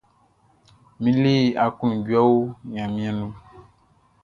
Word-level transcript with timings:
Mi 1.01 1.11
le 1.23 1.33
akloundjouê 1.65 2.21
oh 2.31 2.45
Gnanmien 2.71 3.13
nou. 3.19 3.31